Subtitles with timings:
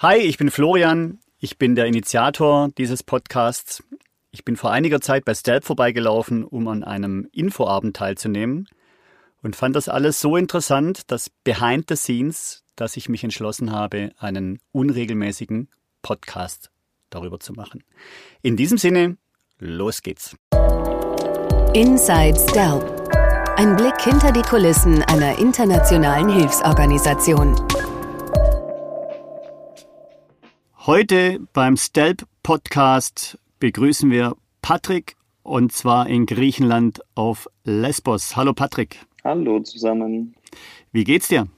[0.00, 1.18] Hi, ich bin Florian.
[1.40, 3.82] Ich bin der Initiator dieses Podcasts.
[4.30, 8.68] Ich bin vor einiger Zeit bei Stelp vorbeigelaufen, um an einem Infoabend teilzunehmen
[9.42, 14.12] und fand das alles so interessant, dass behind the scenes, dass ich mich entschlossen habe,
[14.18, 15.68] einen unregelmäßigen
[16.00, 16.70] Podcast
[17.10, 17.82] darüber zu machen.
[18.40, 19.16] In diesem Sinne,
[19.58, 20.36] los geht's.
[21.74, 22.84] Inside Stelp.
[23.56, 27.56] Ein Blick hinter die Kulissen einer internationalen Hilfsorganisation.
[30.86, 38.36] Heute beim Stelp Podcast begrüßen wir Patrick und zwar in Griechenland auf Lesbos.
[38.36, 39.04] Hallo Patrick.
[39.24, 40.36] Hallo zusammen.
[40.92, 41.48] Wie geht's dir?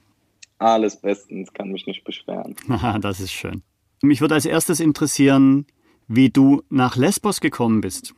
[0.57, 2.55] Alles bestens, kann mich nicht beschweren.
[3.01, 3.61] das ist schön.
[4.01, 5.67] Mich würde als erstes interessieren,
[6.07, 8.15] wie du nach Lesbos gekommen bist.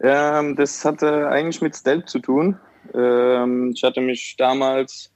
[0.00, 2.56] Ähm, das hatte eigentlich mit Stelp zu tun.
[2.94, 5.12] Ähm, ich hatte mich damals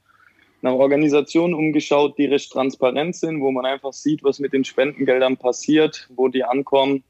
[0.63, 5.37] nach Organisationen umgeschaut, die recht transparent sind, wo man einfach sieht, was mit den Spendengeldern
[5.37, 7.03] passiert, wo die ankommen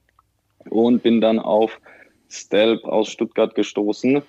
[0.70, 1.80] und bin dann auf
[2.30, 4.22] Stelp aus Stuttgart gestoßen.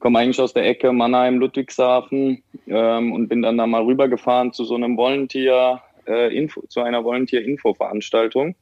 [0.00, 4.64] Komme eigentlich aus der Ecke Mannheim, Ludwigshafen ähm, und bin dann da mal rübergefahren zu
[4.64, 8.56] so einem Volunteer, äh, Info, zu einer Volunteer-Info-Veranstaltung.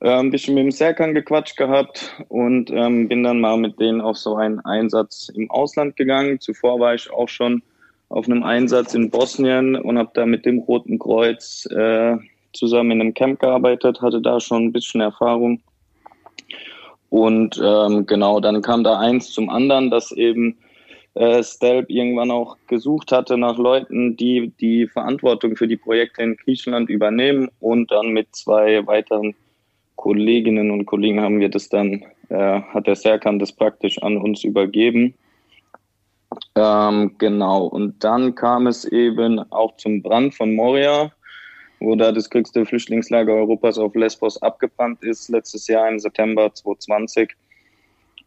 [0.00, 4.00] Äh, ein bisschen mit dem Serkan gequatscht gehabt und ähm, bin dann mal mit denen
[4.00, 6.40] auf so einen Einsatz im Ausland gegangen.
[6.40, 7.62] Zuvor war ich auch schon
[8.08, 12.16] auf einem Einsatz in Bosnien und habe da mit dem Roten Kreuz äh,
[12.52, 15.60] zusammen in einem Camp gearbeitet, hatte da schon ein bisschen Erfahrung.
[17.08, 20.56] Und ähm, genau, dann kam da eins zum anderen, dass eben
[21.14, 26.36] äh, Stelp irgendwann auch gesucht hatte nach Leuten, die die Verantwortung für die Projekte in
[26.36, 27.48] Griechenland übernehmen.
[27.60, 29.34] Und dann mit zwei weiteren
[29.96, 34.44] Kolleginnen und Kollegen haben wir das dann, äh, hat der Serkan das praktisch an uns
[34.44, 35.14] übergeben.
[36.56, 41.12] Ähm, genau, und dann kam es eben auch zum Brand von Moria,
[41.80, 47.36] wo da das größte Flüchtlingslager Europas auf Lesbos abgebrannt ist, letztes Jahr im September 2020.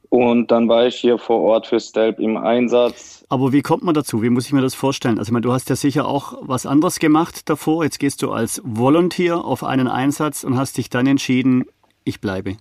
[0.09, 3.25] Und dann war ich hier vor Ort für Stelp im Einsatz.
[3.29, 4.21] Aber wie kommt man dazu?
[4.23, 5.19] Wie muss ich mir das vorstellen?
[5.19, 7.83] Also, ich meine, du hast ja sicher auch was anderes gemacht davor.
[7.83, 11.65] Jetzt gehst du als Volunteer auf einen Einsatz und hast dich dann entschieden,
[12.03, 12.57] ich bleibe.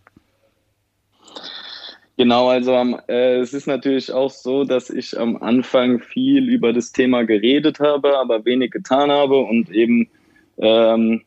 [2.18, 2.72] Genau, also
[3.06, 7.78] äh, es ist natürlich auch so, dass ich am Anfang viel über das Thema geredet
[7.78, 10.08] habe, aber wenig getan habe und eben
[10.56, 11.22] ähm,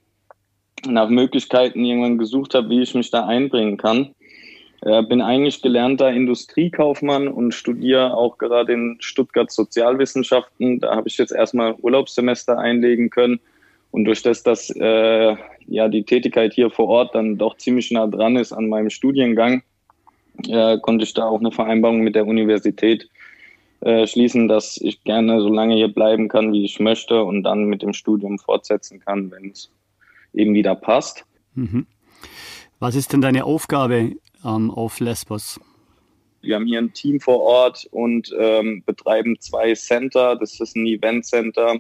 [0.86, 4.14] nach Möglichkeiten irgendwann gesucht habe, wie ich mich da einbringen kann.
[4.82, 10.82] Äh, bin eigentlich gelernter Industriekaufmann und studiere auch gerade in Stuttgart Sozialwissenschaften.
[10.82, 13.40] Da habe ich jetzt erstmal Urlaubssemester einlegen können.
[13.92, 15.36] Und durch das, dass äh,
[15.68, 19.64] ja die Tätigkeit hier vor Ort dann doch ziemlich nah dran ist an meinem Studiengang,
[20.48, 23.10] äh, konnte ich da auch eine Vereinbarung mit der Universität
[23.82, 27.66] äh, schließen, dass ich gerne so lange hier bleiben kann, wie ich möchte und dann
[27.66, 29.72] mit dem Studium fortsetzen kann, wenn es
[30.34, 31.26] eben wieder passt.
[31.56, 31.88] Mhm.
[32.80, 34.14] Was ist denn deine Aufgabe
[34.46, 35.60] ähm, auf Lesbos?
[36.42, 40.36] Wir haben hier ein Team vor Ort und ähm, betreiben zwei Center.
[40.36, 41.80] Das ist ein Event Center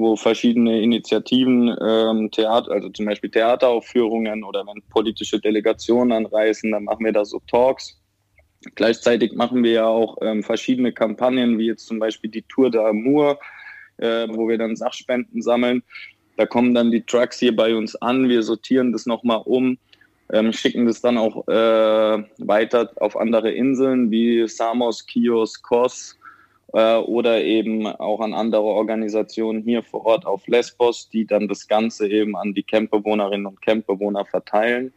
[0.00, 6.84] wo verschiedene Initiativen, ähm, Theater, also zum Beispiel Theateraufführungen oder wenn politische Delegationen anreisen, dann
[6.84, 8.00] machen wir da so Talks.
[8.74, 13.38] Gleichzeitig machen wir ja auch ähm, verschiedene Kampagnen, wie jetzt zum Beispiel die Tour d'Amour,
[13.98, 15.82] äh, wo wir dann Sachspenden sammeln.
[16.36, 19.78] Da kommen dann die Trucks hier bei uns an, wir sortieren das nochmal um,
[20.32, 26.19] ähm, schicken das dann auch äh, weiter auf andere Inseln wie Samos, Kios, Kos,
[26.72, 31.66] äh, oder eben auch an andere Organisationen hier vor Ort auf Lesbos, die dann das
[31.66, 34.92] Ganze eben an die Campbewohnerinnen und Campbewohner verteilen.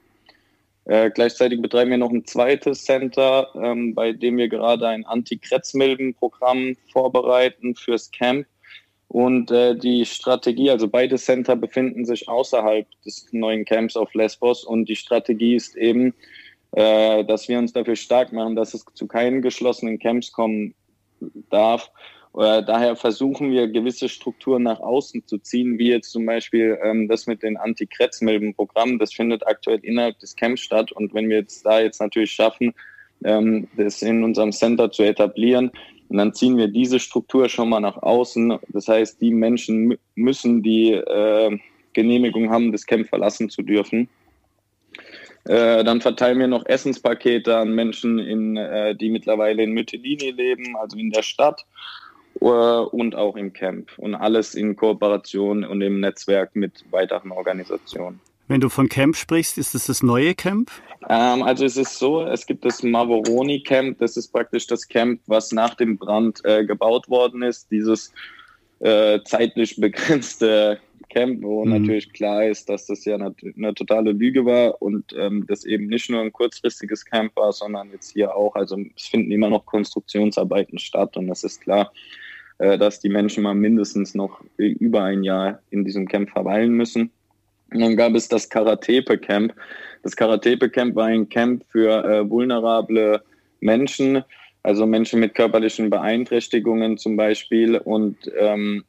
[0.85, 6.75] Äh, gleichzeitig betreiben wir noch ein zweites Center, ähm, bei dem wir gerade ein Anti-Kretzmilben-Programm
[6.91, 8.45] vorbereiten fürs Camp.
[9.07, 14.63] Und äh, die Strategie, also beide Center befinden sich außerhalb des neuen Camps auf Lesbos
[14.63, 16.13] und die Strategie ist eben,
[16.71, 20.73] äh, dass wir uns dafür stark machen, dass es zu keinen geschlossenen Camps kommen
[21.49, 21.91] darf.
[22.35, 27.27] Daher versuchen wir gewisse Strukturen nach außen zu ziehen, wie jetzt zum Beispiel ähm, das
[27.27, 28.97] mit den Anti-Kretzmilben-Programmen.
[28.97, 30.91] Das findet aktuell innerhalb des Camps statt.
[30.91, 32.73] Und wenn wir jetzt da jetzt natürlich schaffen,
[33.23, 35.71] ähm, das in unserem Center zu etablieren,
[36.09, 38.57] dann ziehen wir diese Struktur schon mal nach außen.
[38.69, 41.57] Das heißt, die Menschen müssen die äh,
[41.93, 44.09] Genehmigung haben, das Camp verlassen zu dürfen.
[45.45, 50.75] Äh, dann verteilen wir noch Essenspakete an Menschen, in, äh, die mittlerweile in Mytilini leben,
[50.77, 51.65] also in der Stadt
[52.39, 53.91] äh, und auch im Camp.
[53.97, 58.21] Und alles in Kooperation und im Netzwerk mit weiteren Organisationen.
[58.47, 60.69] Wenn du von Camp sprichst, ist das das neue Camp?
[61.09, 65.21] Ähm, also es ist so, es gibt das Mavoroni Camp, das ist praktisch das Camp,
[65.27, 67.71] was nach dem Brand äh, gebaut worden ist.
[67.71, 68.13] Dieses
[68.79, 70.79] äh, zeitlich begrenzte
[71.13, 71.71] Camp, wo mhm.
[71.71, 75.87] natürlich klar ist, dass das ja eine, eine totale Lüge war und ähm, das eben
[75.87, 79.65] nicht nur ein kurzfristiges Camp war, sondern jetzt hier auch, also es finden immer noch
[79.65, 81.93] Konstruktionsarbeiten statt und es ist klar,
[82.57, 87.11] äh, dass die Menschen mal mindestens noch über ein Jahr in diesem Camp verweilen müssen.
[87.71, 89.53] Und dann gab es das Karatepe Camp.
[90.03, 93.23] Das Karatepe Camp war ein Camp für äh, vulnerable
[93.59, 94.23] Menschen,
[94.61, 97.77] also Menschen mit körperlichen Beeinträchtigungen zum Beispiel.
[97.77, 98.83] Und ähm,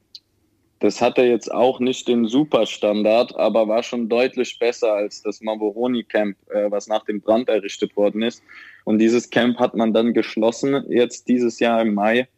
[0.81, 6.05] das hatte jetzt auch nicht den Superstandard, aber war schon deutlich besser als das Mavoroni
[6.05, 8.43] Camp, äh, was nach dem Brand errichtet worden ist.
[8.85, 12.29] Und dieses Camp hat man dann geschlossen, jetzt dieses Jahr im Mai,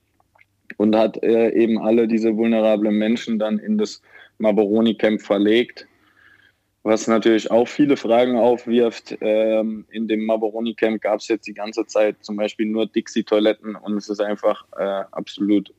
[0.78, 4.02] und hat äh, eben alle diese vulnerablen Menschen dann in das
[4.38, 5.86] Mavoroni Camp verlegt
[6.86, 9.18] was natürlich auch viele Fragen aufwirft.
[9.20, 13.74] Ähm, in dem Maboroni Camp gab es jetzt die ganze Zeit zum Beispiel nur Dixie-Toiletten
[13.74, 15.74] und es ist einfach äh, absolut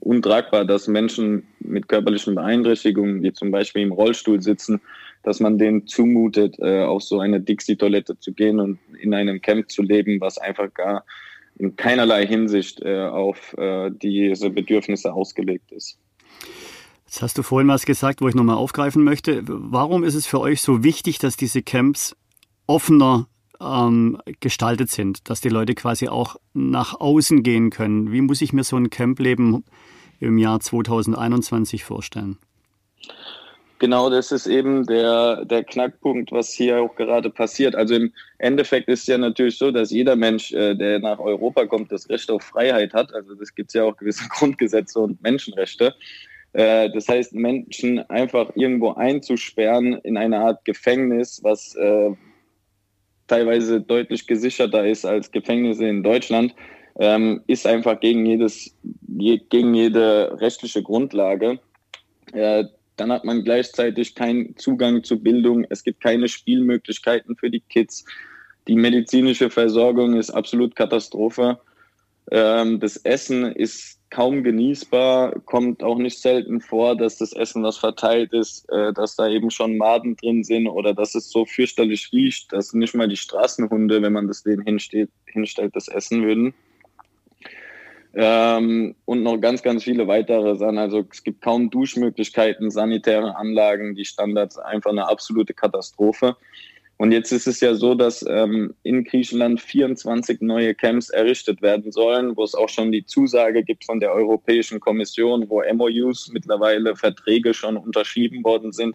[0.00, 4.80] untragbar, dass Menschen mit körperlichen Beeinträchtigungen, die zum Beispiel im Rollstuhl sitzen,
[5.22, 9.70] dass man denen zumutet, äh, auf so eine Dixie-Toilette zu gehen und in einem Camp
[9.70, 11.04] zu leben, was einfach gar
[11.58, 15.98] in keinerlei Hinsicht äh, auf äh, diese Bedürfnisse ausgelegt ist.
[17.06, 19.42] Jetzt hast du vorhin was gesagt, wo ich nochmal aufgreifen möchte.
[19.46, 22.16] Warum ist es für euch so wichtig, dass diese Camps
[22.66, 23.28] offener
[23.60, 28.12] ähm, gestaltet sind, dass die Leute quasi auch nach außen gehen können?
[28.12, 29.64] Wie muss ich mir so ein Campleben
[30.20, 32.38] im Jahr 2021 vorstellen?
[33.78, 37.74] Genau, das ist eben der, der Knackpunkt, was hier auch gerade passiert.
[37.74, 41.92] Also im Endeffekt ist ja natürlich so, dass jeder Mensch, äh, der nach Europa kommt,
[41.92, 43.12] das Recht auf Freiheit hat.
[43.12, 45.94] Also das gibt es ja auch gewisse Grundgesetze und Menschenrechte.
[46.54, 52.12] Äh, das heißt, Menschen einfach irgendwo einzusperren in eine Art Gefängnis, was äh,
[53.26, 56.54] teilweise deutlich gesicherter ist als Gefängnisse in Deutschland,
[56.98, 58.74] ähm, ist einfach gegen jedes,
[59.06, 61.58] je, gegen jede rechtliche Grundlage.
[62.32, 62.64] Äh,
[62.96, 65.66] dann hat man gleichzeitig keinen Zugang zu Bildung.
[65.68, 68.04] Es gibt keine Spielmöglichkeiten für die Kids.
[68.68, 71.58] Die medizinische Versorgung ist absolut Katastrophe.
[72.30, 77.76] Ähm, das Essen ist kaum genießbar, kommt auch nicht selten vor, dass das Essen, was
[77.76, 82.10] verteilt ist, äh, dass da eben schon Maden drin sind oder dass es so fürchterlich
[82.12, 86.54] riecht, dass nicht mal die Straßenhunde, wenn man das denen hinsteht, hinstellt, das essen würden.
[88.18, 90.78] Ähm, und noch ganz, ganz viele weitere Sachen.
[90.78, 96.36] Also es gibt kaum Duschmöglichkeiten, sanitäre Anlagen, die Standards einfach eine absolute Katastrophe.
[96.98, 101.92] Und jetzt ist es ja so, dass ähm, in Griechenland 24 neue Camps errichtet werden
[101.92, 106.96] sollen, wo es auch schon die Zusage gibt von der Europäischen Kommission, wo MOUs mittlerweile
[106.96, 108.94] Verträge schon unterschrieben worden sind.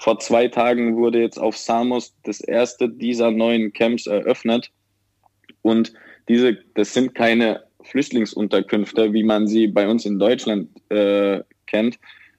[0.00, 4.70] Vor zwei Tagen wurde jetzt auf Samos das erste dieser neuen Camps eröffnet.
[5.62, 5.94] Und
[6.28, 11.98] diese, das sind keine Flüchtlingsunterkünfte, wie man sie bei uns in Deutschland äh, kennt.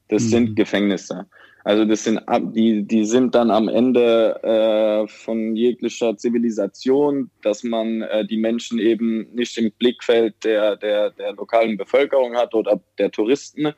[0.09, 0.29] Das mhm.
[0.29, 1.25] sind Gefängnisse.
[1.65, 2.21] Also das sind
[2.53, 8.77] die, die sind dann am Ende äh, von jeglicher Zivilisation, dass man äh, die Menschen
[8.77, 13.73] eben nicht im Blickfeld der, der, der lokalen Bevölkerung hat oder der Touristen.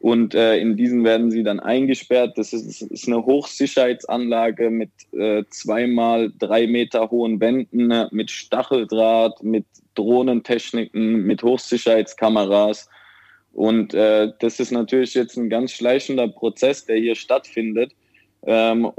[0.00, 2.36] Und äh, in diesen werden sie dann eingesperrt.
[2.36, 9.66] Das ist, ist eine Hochsicherheitsanlage mit äh, zweimal drei Meter hohen Wänden, mit Stacheldraht, mit
[9.94, 12.88] Drohnentechniken, mit Hochsicherheitskameras.
[13.60, 17.92] Und äh, das ist natürlich jetzt ein ganz schleichender Prozess, der hier stattfindet.
[18.46, 18.90] Ähm,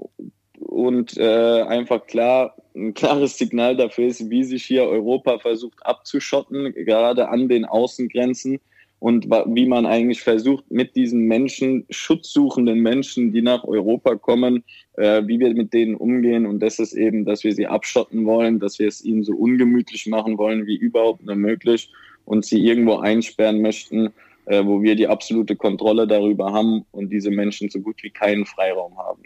[0.59, 6.75] und äh, einfach klar, ein klares Signal dafür ist, wie sich hier Europa versucht abzuschotten,
[6.75, 8.59] gerade an den Außengrenzen
[8.99, 14.63] und wie man eigentlich versucht, mit diesen Menschen, schutzsuchenden Menschen, die nach Europa kommen,
[14.93, 16.45] äh, wie wir mit denen umgehen.
[16.45, 20.05] Und das ist eben, dass wir sie abschotten wollen, dass wir es ihnen so ungemütlich
[20.05, 21.89] machen wollen, wie überhaupt nur möglich
[22.25, 24.13] und sie irgendwo einsperren möchten,
[24.45, 28.45] äh, wo wir die absolute Kontrolle darüber haben und diese Menschen so gut wie keinen
[28.45, 29.23] Freiraum haben.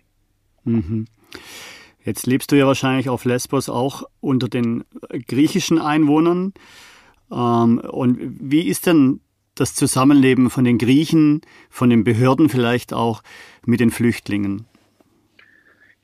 [0.63, 1.05] Mhm.
[2.03, 4.83] Jetzt lebst du ja wahrscheinlich auf Lesbos auch unter den
[5.27, 6.53] griechischen Einwohnern.
[7.31, 9.21] Ähm, und wie ist denn
[9.55, 13.23] das Zusammenleben von den Griechen, von den Behörden vielleicht auch
[13.65, 14.65] mit den Flüchtlingen?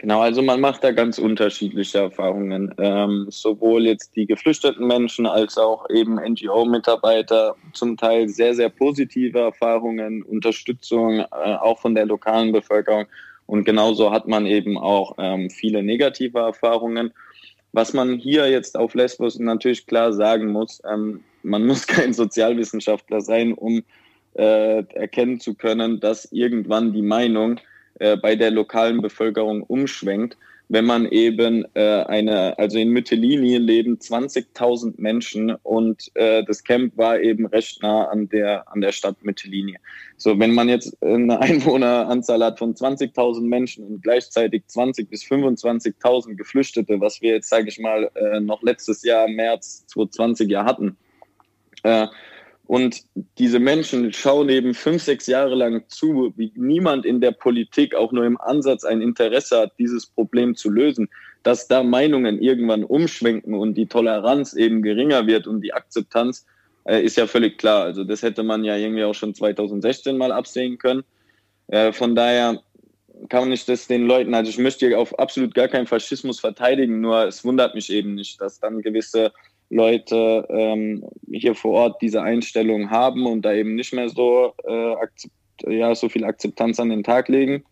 [0.01, 2.73] Genau, also man macht da ganz unterschiedliche Erfahrungen.
[2.79, 9.37] Ähm, sowohl jetzt die geflüchteten Menschen als auch eben NGO-Mitarbeiter, zum Teil sehr, sehr positive
[9.37, 13.05] Erfahrungen, Unterstützung äh, auch von der lokalen Bevölkerung.
[13.45, 17.13] Und genauso hat man eben auch ähm, viele negative Erfahrungen.
[17.71, 23.21] Was man hier jetzt auf Lesbos natürlich klar sagen muss, ähm, man muss kein Sozialwissenschaftler
[23.21, 23.83] sein, um
[24.33, 27.59] äh, erkennen zu können, dass irgendwann die Meinung
[28.01, 30.35] äh, bei der lokalen Bevölkerung umschwenkt.
[30.73, 36.95] wenn man eben äh, eine, also in Mytilini leben 20.000 Menschen und äh, das Camp
[36.95, 39.75] war eben recht nah an der, an der Stadt Mytilini.
[40.15, 46.35] So, wenn man jetzt eine Einwohneranzahl hat von 20.000 Menschen und gleichzeitig 20 bis 25.000
[46.35, 50.95] Geflüchtete, was wir jetzt, sage ich mal, äh, noch letztes Jahr, März 2020 ja hatten,
[51.83, 52.07] äh,
[52.71, 53.03] und
[53.37, 58.13] diese Menschen schauen eben fünf, sechs Jahre lang zu, wie niemand in der Politik auch
[58.13, 61.09] nur im Ansatz ein Interesse hat, dieses Problem zu lösen,
[61.43, 66.45] dass da Meinungen irgendwann umschwenken und die Toleranz eben geringer wird und die Akzeptanz,
[66.85, 67.83] äh, ist ja völlig klar.
[67.83, 71.03] Also das hätte man ja irgendwie auch schon 2016 mal absehen können.
[71.67, 72.63] Äh, von daher
[73.27, 77.25] kann ich das den Leuten, also ich möchte auf absolut gar keinen Faschismus verteidigen, nur
[77.27, 79.33] es wundert mich eben nicht, dass dann gewisse
[79.71, 84.95] Leute ähm, hier vor Ort diese Einstellung haben und da eben nicht mehr so, äh,
[85.73, 87.63] ja, so viel Akzeptanz an den Tag legen.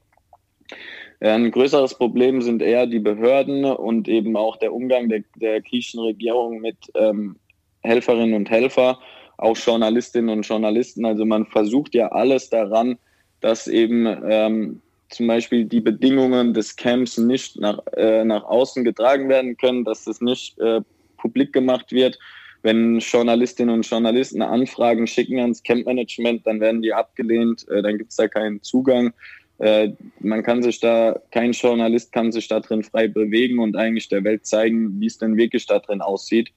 [1.20, 6.00] Ein größeres Problem sind eher die Behörden und eben auch der Umgang der, der griechischen
[6.00, 7.36] Regierung mit ähm,
[7.82, 8.96] Helferinnen und Helfern,
[9.38, 11.06] auch Journalistinnen und Journalisten.
[11.06, 12.98] Also man versucht ja alles daran,
[13.42, 19.28] dass eben ähm, zum Beispiel die Bedingungen des Camps nicht nach, äh, nach außen getragen
[19.28, 20.80] werden können, dass das nicht äh,
[21.20, 22.18] publik gemacht wird.
[22.62, 28.12] Wenn Journalistinnen und Journalisten Anfragen schicken ans Campmanagement, dann werden die abgelehnt, äh, dann gibt
[28.12, 29.14] es da keinen Zugang.
[29.60, 34.10] Äh, man kann sich da, kein Journalist kann sich da drin frei bewegen und eigentlich
[34.10, 36.52] der Welt zeigen, wie es denn wirklich da drin aussieht.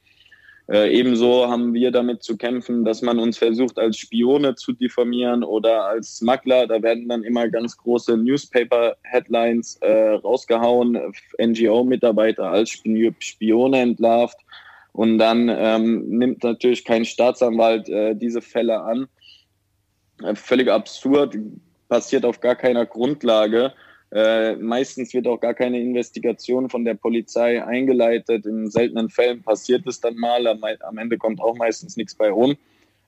[0.73, 5.45] Äh, ebenso haben wir damit zu kämpfen, dass man uns versucht, als Spione zu diffamieren
[5.45, 6.67] oder als Smuggler.
[6.67, 10.99] Da werden dann immer ganz große Newspaper-Headlines äh, rausgehauen,
[11.39, 14.39] NGO-Mitarbeiter als Spione entlarvt.
[14.93, 19.09] Und dann ähm, nimmt natürlich kein Staatsanwalt äh, diese Fälle an.
[20.23, 21.37] Äh, völlig absurd,
[21.91, 23.75] passiert auf gar keiner Grundlage.
[24.13, 28.45] Äh, meistens wird auch gar keine Investigation von der Polizei eingeleitet.
[28.45, 30.47] In seltenen Fällen passiert es dann mal.
[30.47, 32.57] Am, am Ende kommt auch meistens nichts bei rum.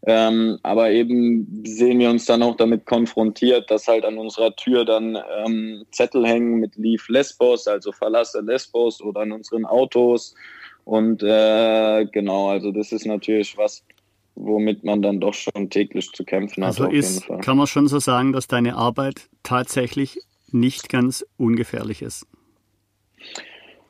[0.07, 4.85] Ähm, aber eben sehen wir uns dann auch damit konfrontiert, dass halt an unserer Tür
[4.85, 10.35] dann ähm, Zettel hängen mit Leave Lesbos, also verlasse Lesbos oder an unseren Autos
[10.85, 13.83] und äh, genau, also das ist natürlich was,
[14.35, 16.79] womit man dann doch schon täglich zu kämpfen hat.
[16.79, 20.19] Also ist, kann man schon so sagen, dass deine Arbeit tatsächlich
[20.55, 22.27] nicht ganz ungefährlich ist.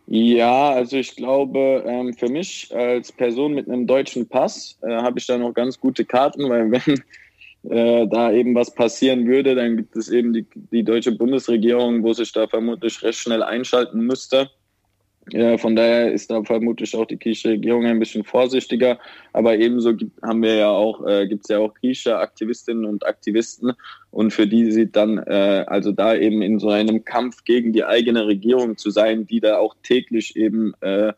[0.06, 5.18] Ja, also ich glaube, ähm, für mich als Person mit einem deutschen Pass äh, habe
[5.18, 6.70] ich da noch ganz gute Karten, weil
[7.62, 12.02] wenn äh, da eben was passieren würde, dann gibt es eben die, die deutsche Bundesregierung,
[12.02, 14.50] wo sich da vermutlich recht schnell einschalten müsste.
[15.32, 18.98] Ja, von daher ist da vermutlich auch die griechische Regierung ein bisschen vorsichtiger.
[19.32, 23.06] Aber ebenso gibt, haben wir ja auch, äh, gibt es ja auch griechische Aktivistinnen und
[23.06, 23.72] Aktivisten.
[24.10, 27.84] Und für die sieht dann, äh, also da eben in so einem Kampf gegen die
[27.84, 31.14] eigene Regierung zu sein, die da auch täglich eben äh,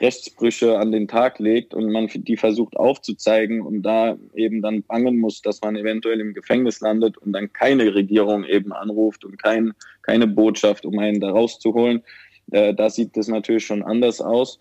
[0.00, 5.18] Rechtsbrüche an den Tag legt und man die versucht aufzuzeigen und da eben dann bangen
[5.18, 9.74] muss, dass man eventuell im Gefängnis landet und dann keine Regierung eben anruft und kein,
[10.02, 12.02] keine Botschaft, um einen da rauszuholen
[12.50, 14.58] äh, da sieht es natürlich schon anders aus.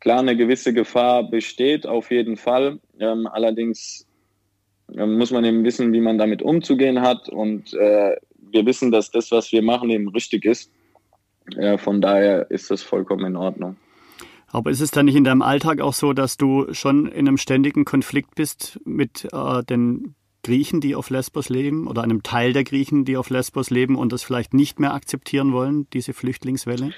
[0.00, 2.78] Klar, eine gewisse Gefahr besteht auf jeden Fall.
[2.98, 4.06] Ähm, allerdings
[4.94, 7.28] äh, muss man eben wissen, wie man damit umzugehen hat.
[7.28, 10.70] Und äh, wir wissen, dass das, was wir machen, eben richtig ist.
[11.56, 13.76] Äh, von daher ist das vollkommen in Ordnung.
[14.48, 17.36] Aber ist es dann nicht in deinem Alltag auch so, dass du schon in einem
[17.36, 22.62] ständigen Konflikt bist mit äh, den Griechen, die auf Lesbos leben oder einem Teil der
[22.62, 26.92] Griechen, die auf Lesbos leben und das vielleicht nicht mehr akzeptieren wollen, diese Flüchtlingswelle?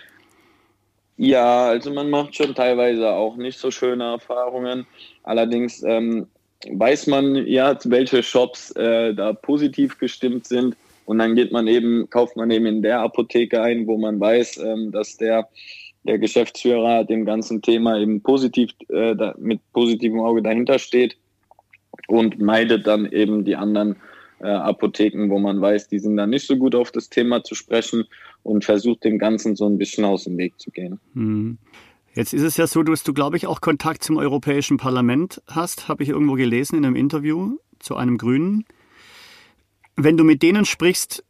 [1.21, 4.87] Ja, also man macht schon teilweise auch nicht so schöne Erfahrungen.
[5.25, 6.29] Allerdings ähm,
[6.71, 10.77] weiß man ja, welche Shops äh, da positiv gestimmt sind.
[11.07, 14.59] Und dann geht man eben, kauft man eben in der Apotheke ein, wo man weiß,
[14.59, 15.49] ähm, dass der,
[16.05, 21.17] der Geschäftsführer dem ganzen Thema eben positiv, äh, da, mit positivem Auge dahinter steht
[22.07, 23.97] und meidet dann eben die anderen
[24.41, 27.57] äh, Apotheken, wo man weiß, die sind da nicht so gut auf das Thema zu
[27.57, 28.05] sprechen
[28.49, 30.99] und versucht dem Ganzen so ein bisschen aus dem Weg zu gehen.
[31.13, 31.59] Mhm.
[32.15, 35.87] Jetzt ist es ja so, dass du, glaube ich, auch Kontakt zum Europäischen Parlament hast,
[35.87, 38.65] habe ich irgendwo gelesen in einem Interview zu einem Grünen.
[39.97, 41.25] Wenn du mit denen sprichst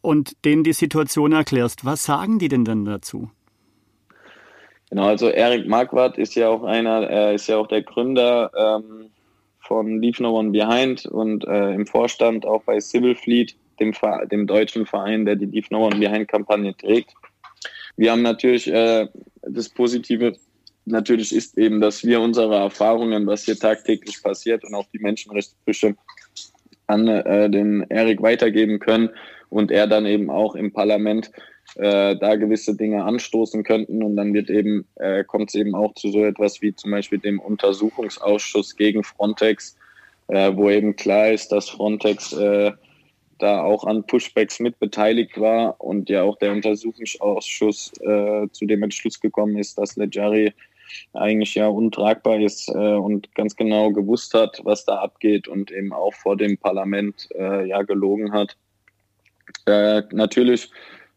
[0.00, 3.30] und denen die Situation erklärst, was sagen die denn dann dazu?
[4.88, 9.10] Genau, also Eric Marquardt ist ja auch einer, er ist ja auch der Gründer ähm,
[9.58, 13.92] von Leave No One Behind und äh, im Vorstand auch bei Civil Fleet, dem,
[14.30, 17.14] dem deutschen Verein, der die Leave No One Behind Kampagne trägt.
[17.96, 19.08] Wir haben natürlich äh,
[19.42, 20.36] das Positive
[20.86, 25.96] natürlich ist eben, dass wir unsere Erfahrungen, was hier tagtäglich passiert und auch die Menschenrechtsbrüche
[26.86, 29.10] an äh, den Erik weitergeben können
[29.50, 31.30] und er dann eben auch im Parlament
[31.74, 35.94] äh, da gewisse Dinge anstoßen könnten und dann wird eben äh, kommt es eben auch
[35.94, 39.76] zu so etwas wie zum Beispiel dem Untersuchungsausschuss gegen Frontex,
[40.28, 42.72] äh, wo eben klar ist, dass Frontex äh,
[43.38, 49.20] da auch an Pushbacks mitbeteiligt war und ja auch der Untersuchungsausschuss äh, zu dem Entschluss
[49.20, 50.52] gekommen ist, dass Lejari
[51.12, 55.92] eigentlich ja untragbar ist äh, und ganz genau gewusst hat, was da abgeht und eben
[55.92, 58.56] auch vor dem Parlament äh, ja gelogen hat.
[59.66, 60.70] Äh, natürlich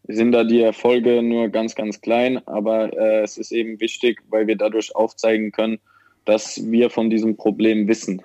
[0.07, 4.47] sind da die Erfolge nur ganz, ganz klein, aber äh, es ist eben wichtig, weil
[4.47, 5.79] wir dadurch aufzeigen können,
[6.25, 8.21] dass wir von diesem Problem wissen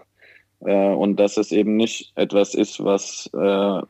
[0.65, 3.83] äh, und dass es eben nicht etwas ist, was äh,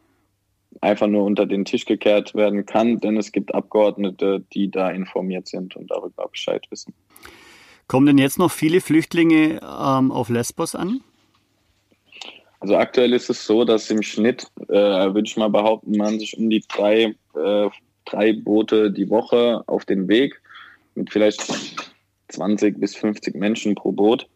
[0.81, 5.49] einfach nur unter den Tisch gekehrt werden kann, denn es gibt Abgeordnete, die da informiert
[5.49, 6.95] sind und darüber Bescheid wissen.
[7.87, 11.01] Kommen denn jetzt noch viele Flüchtlinge ähm, auf Lesbos an?
[12.61, 16.39] Also aktuell ist es so, dass im Schnitt, äh, würde ich mal behaupten, man sich
[16.39, 17.69] um die drei, äh,
[18.07, 20.41] drei Boote die Woche auf den Weg
[20.95, 21.43] mit vielleicht
[22.29, 24.27] 20 bis 50 Menschen pro Boot.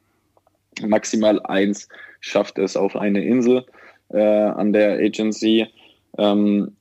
[0.86, 1.88] Maximal eins
[2.20, 3.64] schafft es auf eine Insel
[4.10, 5.66] äh, an der Agency.
[6.16, 6.76] Ähm,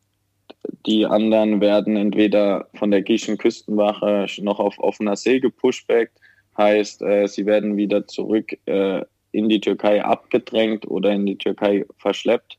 [0.85, 6.19] die anderen werden entweder von der griechischen Küstenwache noch auf offener See gepushbackt
[6.57, 11.85] Heißt, äh, sie werden wieder zurück äh, in die Türkei abgedrängt oder in die Türkei
[11.97, 12.57] verschleppt.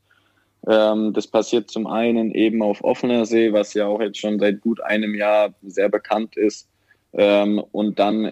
[0.67, 4.61] Ähm, das passiert zum einen eben auf offener See, was ja auch jetzt schon seit
[4.61, 6.69] gut einem Jahr sehr bekannt ist.
[7.11, 8.31] Ähm, und dann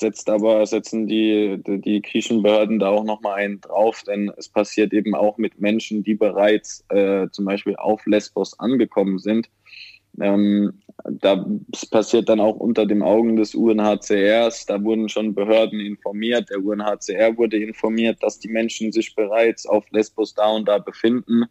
[0.00, 4.48] setzt aber, setzen die, die, die griechischen Behörden da auch nochmal einen drauf, denn es
[4.48, 9.48] passiert eben auch mit Menschen, die bereits äh, zum Beispiel auf Lesbos angekommen sind
[10.20, 11.44] ähm, da
[11.90, 14.66] passiert dann auch unter dem Augen des UNHCRs.
[14.66, 16.50] Da wurden schon Behörden informiert.
[16.50, 21.44] Der UNHCR wurde informiert, dass die Menschen sich bereits auf Lesbos da und da befinden.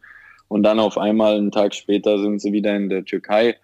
[0.47, 3.55] Und dann auf einmal einen Tag später sind sie wieder in der Türkei.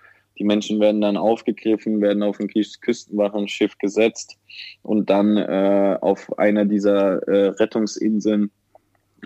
[0.42, 4.40] Die Menschen werden dann aufgegriffen, werden auf ein griechisches Küstenwachenschiff gesetzt
[4.82, 8.50] und dann äh, auf einer dieser äh, Rettungsinseln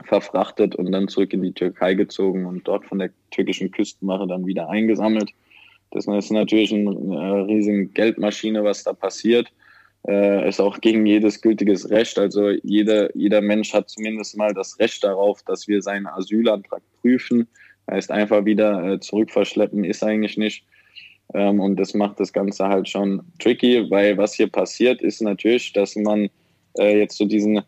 [0.03, 4.45] verfrachtet und dann zurück in die Türkei gezogen und dort von der türkischen Küstenwache dann
[4.45, 5.31] wieder eingesammelt.
[5.91, 9.48] Das ist natürlich eine äh, riesige Geldmaschine, was da passiert.
[10.05, 12.20] Äh, ist auch gegen jedes gültiges Recht.
[12.20, 17.48] Also jeder, jeder Mensch hat zumindest mal das Recht darauf, dass wir seinen Asylantrag prüfen.
[17.89, 20.66] Heißt einfach wieder äh, zurückverschleppen ist eigentlich nicht.
[21.33, 25.74] Ähm, und das macht das Ganze halt schon tricky, weil was hier passiert ist natürlich,
[25.74, 26.29] dass man
[26.77, 27.61] äh, jetzt so diesen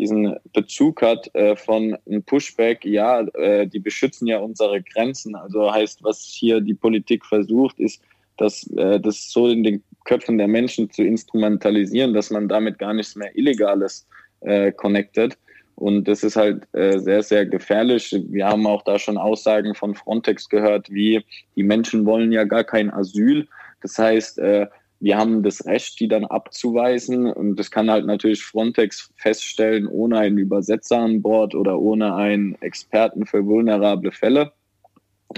[0.00, 5.34] diesen Bezug hat äh, von einem Pushback, ja, äh, die beschützen ja unsere Grenzen.
[5.34, 8.02] Also heißt, was hier die Politik versucht, ist,
[8.38, 12.94] dass äh, das so in den Köpfen der Menschen zu instrumentalisieren, dass man damit gar
[12.94, 14.06] nichts mehr Illegales
[14.40, 15.36] äh, connected.
[15.80, 18.14] Und das ist halt äh, sehr, sehr gefährlich.
[18.28, 21.24] Wir haben auch da schon Aussagen von Frontex gehört, wie
[21.56, 23.48] die Menschen wollen ja gar kein Asyl.
[23.80, 24.66] Das heißt, äh,
[25.00, 27.32] wir haben das Recht, die dann abzuweisen.
[27.32, 32.60] Und das kann halt natürlich Frontex feststellen, ohne einen Übersetzer an Bord oder ohne einen
[32.60, 34.52] Experten für vulnerable Fälle,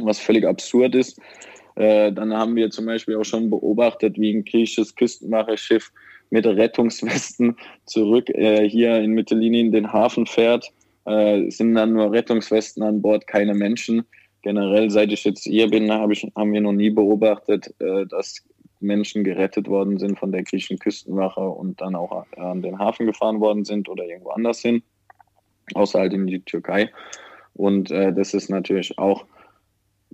[0.00, 1.20] was völlig absurd ist.
[1.76, 5.92] Äh, dann haben wir zum Beispiel auch schon beobachtet, wie ein griechisches Küstenmacherschiff
[6.30, 7.56] mit Rettungswesten
[7.86, 10.70] zurück äh, hier in Mittellinien den Hafen fährt.
[11.04, 14.04] Äh, sind dann nur Rettungswesten an Bord, keine Menschen.
[14.42, 18.42] Generell, seit ich jetzt hier bin, hab ich, haben wir noch nie beobachtet, äh, dass
[18.80, 23.40] Menschen gerettet worden sind von der griechischen Küstenwache und dann auch an den Hafen gefahren
[23.40, 24.82] worden sind oder irgendwo anders hin,
[25.74, 26.90] außer halt in die Türkei.
[27.54, 29.24] Und äh, das ist natürlich auch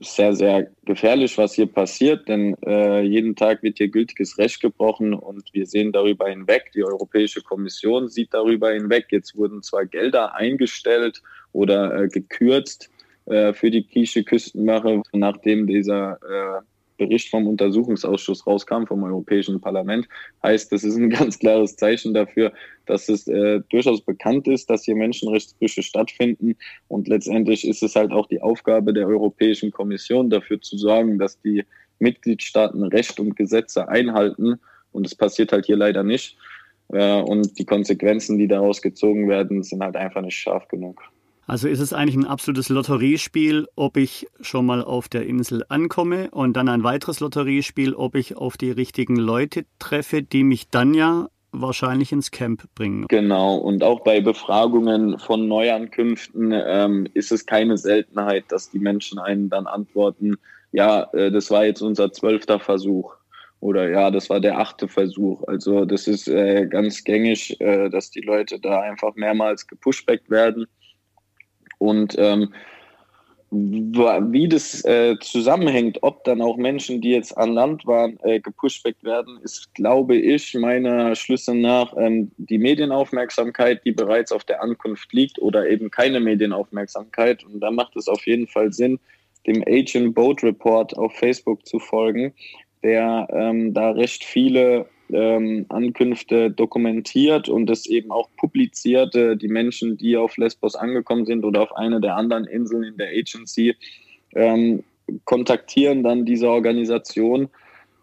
[0.01, 5.15] sehr, sehr gefährlich, was hier passiert, denn äh, jeden Tag wird hier gültiges Recht gebrochen
[5.15, 6.71] und wir sehen darüber hinweg.
[6.75, 9.07] Die Europäische Kommission sieht darüber hinweg.
[9.11, 12.91] Jetzt wurden zwar Gelder eingestellt oder äh, gekürzt
[13.27, 16.63] äh, für die griechische Küstenwache, nachdem dieser äh,
[16.99, 20.07] Bericht vom Untersuchungsausschuss rauskam, vom Europäischen Parlament,
[20.43, 22.53] heißt, das ist ein ganz klares Zeichen dafür,
[22.87, 26.57] dass es äh, durchaus bekannt ist, dass hier Menschenrechtsbrüche stattfinden.
[26.89, 31.41] Und letztendlich ist es halt auch die Aufgabe der Europäischen Kommission, dafür zu sorgen, dass
[31.41, 31.65] die
[31.99, 34.61] Mitgliedstaaten Recht und Gesetze einhalten.
[34.93, 36.37] Und es passiert halt hier leider nicht.
[36.93, 41.03] Äh, und die Konsequenzen, die daraus gezogen werden, sind halt einfach nicht scharf genug.
[41.49, 46.29] Also ist es eigentlich ein absolutes Lotteriespiel, ob ich schon mal auf der Insel ankomme
[46.31, 50.93] und dann ein weiteres Lotteriespiel, ob ich auf die richtigen Leute treffe, die mich dann
[50.93, 53.07] ja wahrscheinlich ins Camp bringen.
[53.09, 59.19] Genau, und auch bei Befragungen von Neuankünften ähm, ist es keine Seltenheit, dass die Menschen
[59.19, 60.37] einen dann antworten,
[60.73, 63.15] ja, äh, das war jetzt unser zwölfter Versuch
[63.61, 65.43] oder ja, das war der achte Versuch.
[65.49, 70.67] Also das ist äh, ganz gängig, äh, dass die Leute da einfach mehrmals gepushbackt werden
[71.79, 72.53] und ähm,
[73.51, 79.03] wie das äh, zusammenhängt, ob dann auch Menschen, die jetzt an Land waren, äh, gepushbackt
[79.05, 85.13] werden, ist, glaube ich, meiner Schlüsse nach ähm, die Medienaufmerksamkeit, die bereits auf der Ankunft
[85.15, 87.43] liegt oder eben keine Medienaufmerksamkeit.
[87.45, 89.01] Und da macht es auf jeden Fall Sinn,
[89.47, 92.35] dem Agent Boat Report auf Facebook zu folgen,
[92.83, 99.15] der ähm, da recht viele ähm, Ankünfte dokumentiert und es eben auch publiziert.
[99.15, 102.97] Äh, die Menschen, die auf Lesbos angekommen sind oder auf einer der anderen Inseln in
[102.97, 103.75] der Agency,
[104.35, 104.85] ähm,
[105.25, 107.49] kontaktieren dann diese Organisation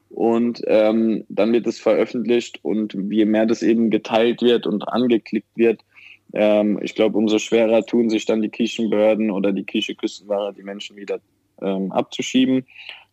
[0.10, 5.56] und ähm, dann wird es veröffentlicht und je mehr das eben geteilt wird und angeklickt
[5.56, 5.82] wird,
[6.34, 10.96] ähm, ich glaube, umso schwerer tun sich dann die Kirchenbehörden oder die Kirchenküstenwahrer, die Menschen
[10.98, 11.20] wieder
[11.62, 12.66] ähm, abzuschieben.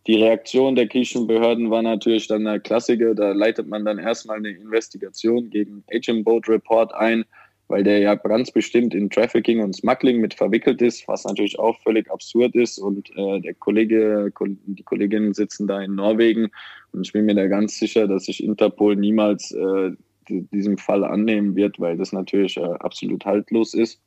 [0.07, 3.15] Die Reaktion der griechischen Behörden war natürlich dann eine Klassiker.
[3.15, 7.23] Da leitet man dann erstmal eine Investigation gegen Agent Boat Report ein,
[7.69, 11.79] weil der ja ganz bestimmt in Trafficking und Smuggling mit verwickelt ist, was natürlich auch
[11.79, 12.79] völlig absurd ist.
[12.79, 14.31] Und äh, der Kollege,
[14.65, 16.49] die Kolleginnen sitzen da in Norwegen
[16.93, 19.91] und ich bin mir da ganz sicher, dass sich Interpol niemals äh,
[20.29, 23.99] diesem Fall annehmen wird, weil das natürlich äh, absolut haltlos ist.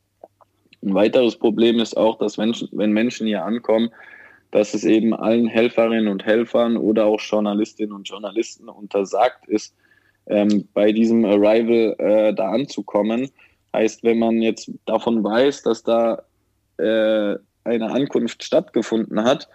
[0.82, 3.90] Ein weiteres Problem ist auch, dass Menschen, wenn Menschen hier ankommen,
[4.56, 9.74] dass es eben allen Helferinnen und Helfern oder auch Journalistinnen und Journalisten untersagt ist,
[10.28, 13.30] ähm, bei diesem Arrival äh, da anzukommen.
[13.74, 16.22] Heißt, wenn man jetzt davon weiß, dass da
[16.78, 19.46] äh, eine Ankunft stattgefunden hat,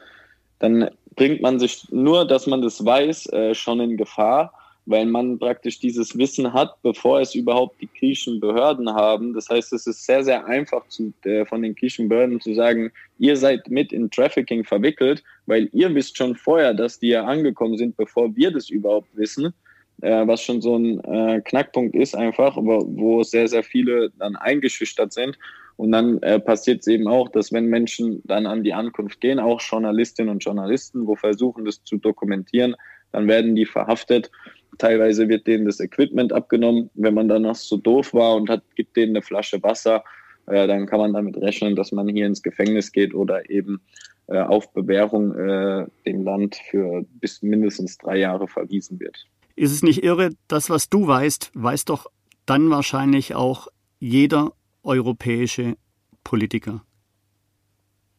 [0.59, 4.53] dann bringt man sich nur, dass man das weiß, äh, schon in Gefahr
[4.85, 9.33] weil man praktisch dieses Wissen hat, bevor es überhaupt die griechischen Behörden haben.
[9.33, 12.91] Das heißt, es ist sehr, sehr einfach zu, äh, von den griechischen Behörden zu sagen,
[13.19, 17.77] ihr seid mit in Trafficking verwickelt, weil ihr wisst schon vorher, dass die ja angekommen
[17.77, 19.53] sind, bevor wir das überhaupt wissen.
[20.01, 24.35] Äh, was schon so ein äh, Knackpunkt ist einfach, aber wo sehr, sehr viele dann
[24.35, 25.37] eingeschüchtert sind.
[25.77, 29.39] Und dann äh, passiert es eben auch, dass wenn Menschen dann an die Ankunft gehen,
[29.39, 32.75] auch Journalistinnen und Journalisten, wo versuchen, das zu dokumentieren,
[33.11, 34.31] dann werden die verhaftet
[34.77, 36.89] Teilweise wird denen das Equipment abgenommen.
[36.93, 40.03] Wenn man dann noch so doof war und hat, gibt denen eine Flasche Wasser,
[40.47, 43.81] äh, dann kann man damit rechnen, dass man hier ins Gefängnis geht oder eben
[44.27, 49.27] äh, auf Bewährung äh, dem Land für bis mindestens drei Jahre verwiesen wird.
[49.55, 52.07] Ist es nicht irre, das, was du weißt, weiß doch
[52.45, 53.67] dann wahrscheinlich auch
[53.99, 54.53] jeder
[54.83, 55.75] europäische
[56.23, 56.83] Politiker.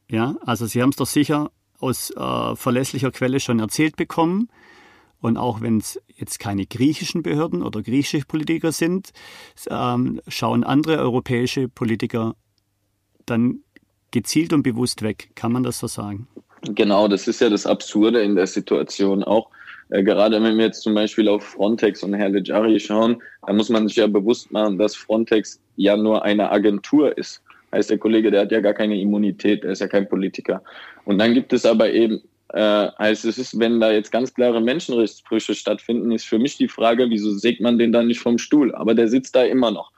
[0.08, 4.48] Ja, also Sie haben es doch sicher aus äh, verlässlicher Quelle schon erzählt bekommen.
[5.22, 9.12] Und auch wenn es jetzt keine griechischen Behörden oder griechische Politiker sind,
[9.70, 12.34] ähm, schauen andere europäische Politiker
[13.24, 13.60] dann
[14.10, 15.30] gezielt und bewusst weg.
[15.36, 16.26] Kann man das so sagen?
[16.74, 19.48] Genau, das ist ja das Absurde in der Situation auch.
[19.90, 23.68] Äh, gerade wenn wir jetzt zum Beispiel auf Frontex und Herr Lejari schauen, da muss
[23.68, 27.42] man sich ja bewusst machen, dass Frontex ja nur eine Agentur ist.
[27.72, 30.62] Heißt, der Kollege, der hat ja gar keine Immunität, der ist ja kein Politiker.
[31.04, 32.20] Und dann gibt es aber eben
[32.52, 36.68] äh, also es ist, wenn da jetzt ganz klare Menschenrechtsbrüche stattfinden, ist für mich die
[36.68, 38.74] Frage, wieso sägt man den dann nicht vom Stuhl?
[38.74, 39.90] Aber der sitzt da immer noch,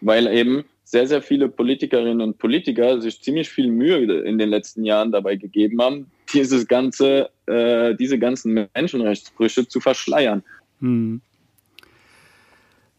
[0.00, 4.84] weil eben sehr, sehr viele Politikerinnen und Politiker sich ziemlich viel Mühe in den letzten
[4.84, 10.42] Jahren dabei gegeben haben, dieses ganze, äh, diese ganzen Menschenrechtsbrüche zu verschleiern.
[10.80, 11.22] Hm.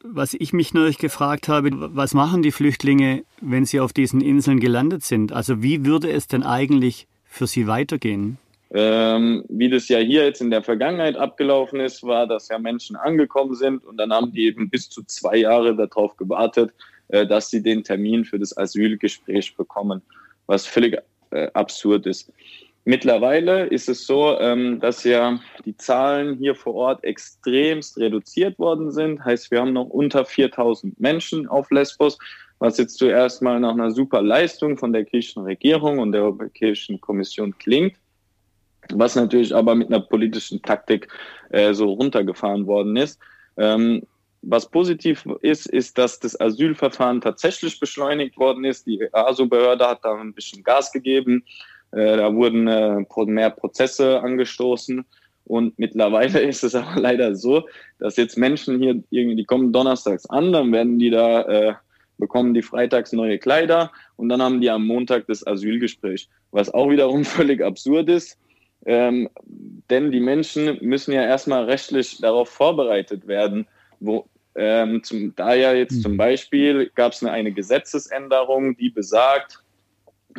[0.05, 4.59] Was ich mich neulich gefragt habe, was machen die Flüchtlinge, wenn sie auf diesen Inseln
[4.59, 5.31] gelandet sind?
[5.31, 8.37] Also wie würde es denn eigentlich für sie weitergehen?
[8.75, 12.95] Ähm, wie das ja hier jetzt in der Vergangenheit abgelaufen ist, war, dass ja Menschen
[12.95, 16.71] angekommen sind und dann haben die eben bis zu zwei Jahre darauf gewartet,
[17.09, 20.01] äh, dass sie den Termin für das Asylgespräch bekommen,
[20.47, 20.97] was völlig
[21.29, 22.33] äh, absurd ist.
[22.83, 28.91] Mittlerweile ist es so, ähm, dass ja die Zahlen hier vor Ort extremst reduziert worden
[28.91, 29.23] sind.
[29.23, 32.17] Heißt, wir haben noch unter 4000 Menschen auf Lesbos,
[32.57, 36.99] was jetzt zuerst mal nach einer super Leistung von der griechischen Regierung und der Europäischen
[36.99, 37.93] Kommission klingt
[38.91, 41.07] was natürlich aber mit einer politischen Taktik
[41.49, 43.19] äh, so runtergefahren worden ist.
[43.57, 44.03] Ähm,
[44.43, 48.85] was positiv ist, ist, dass das Asylverfahren tatsächlich beschleunigt worden ist.
[48.85, 51.45] Die ASO-Behörde hat da ein bisschen Gas gegeben.
[51.91, 55.05] Äh, da wurden äh, mehr Prozesse angestoßen.
[55.45, 57.67] Und mittlerweile ist es aber leider so,
[57.99, 61.73] dass jetzt Menschen hier irgendwie, die kommen donnerstags an, dann werden die da, äh,
[62.17, 66.29] bekommen die freitags neue Kleider und dann haben die am Montag das Asylgespräch.
[66.51, 68.37] Was auch wiederum völlig absurd ist,
[68.85, 69.29] ähm,
[69.89, 73.67] denn die Menschen müssen ja erstmal rechtlich darauf vorbereitet werden,
[73.99, 76.17] wo, ähm, zum, da ja jetzt zum mhm.
[76.17, 79.59] Beispiel gab es eine, eine, Gesetzesänderung, die besagt,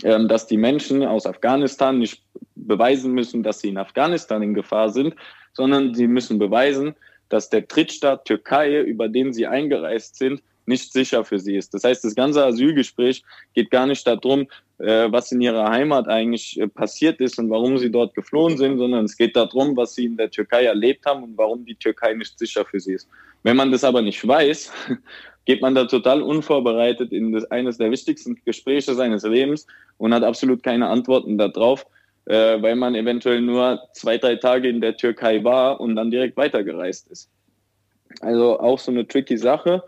[0.02, 2.22] ähm, dass die Menschen aus Afghanistan nicht
[2.54, 5.14] beweisen müssen, dass sie in Afghanistan in Gefahr sind,
[5.52, 6.94] sondern sie müssen beweisen,
[7.28, 11.74] dass der Drittstaat Türkei, über den sie eingereist sind, nicht sicher für sie ist.
[11.74, 13.22] Das heißt, das ganze Asylgespräch
[13.54, 17.90] geht gar nicht darum, was in ihrer Heimat eigentlich äh, passiert ist und warum sie
[17.90, 21.38] dort geflohen sind, sondern es geht darum, was sie in der Türkei erlebt haben und
[21.38, 23.08] warum die Türkei nicht sicher für sie ist.
[23.44, 24.72] Wenn man das aber nicht weiß,
[25.44, 29.66] geht man da total unvorbereitet in das, eines der wichtigsten Gespräche seines Lebens
[29.98, 31.86] und hat absolut keine Antworten darauf,
[32.24, 36.36] äh, weil man eventuell nur zwei, drei Tage in der Türkei war und dann direkt
[36.36, 37.30] weitergereist ist.
[38.20, 39.82] Also auch so eine tricky Sache.